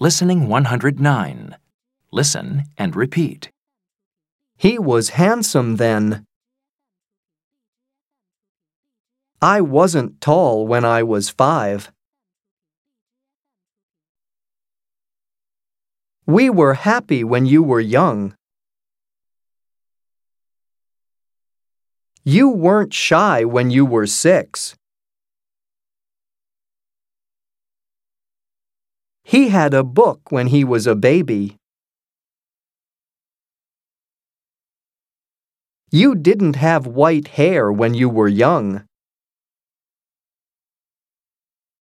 Listening 0.00 0.48
109. 0.48 1.56
Listen 2.10 2.64
and 2.76 2.96
repeat. 2.96 3.52
He 4.56 4.76
was 4.76 5.10
handsome 5.10 5.76
then. 5.76 6.26
I 9.40 9.60
wasn't 9.60 10.20
tall 10.20 10.66
when 10.66 10.84
I 10.84 11.04
was 11.04 11.30
five. 11.30 11.92
We 16.26 16.50
were 16.50 16.74
happy 16.74 17.22
when 17.22 17.46
you 17.46 17.62
were 17.62 17.80
young. 17.80 18.34
You 22.24 22.48
weren't 22.48 22.92
shy 22.92 23.44
when 23.44 23.70
you 23.70 23.86
were 23.86 24.08
six. 24.08 24.74
He 29.34 29.48
had 29.48 29.74
a 29.74 29.82
book 29.82 30.30
when 30.30 30.46
he 30.46 30.62
was 30.62 30.86
a 30.86 30.94
baby. 30.94 31.56
You 35.90 36.14
didn't 36.14 36.54
have 36.54 36.86
white 36.86 37.26
hair 37.34 37.72
when 37.72 37.94
you 37.94 38.08
were 38.08 38.28
young. 38.28 38.84